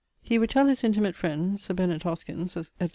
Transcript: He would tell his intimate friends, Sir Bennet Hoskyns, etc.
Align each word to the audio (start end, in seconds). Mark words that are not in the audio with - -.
He 0.23 0.39
would 0.39 0.49
tell 0.49 0.65
his 0.65 0.83
intimate 0.83 1.13
friends, 1.13 1.61
Sir 1.61 1.75
Bennet 1.75 2.01
Hoskyns, 2.01 2.57
etc. 2.57 2.89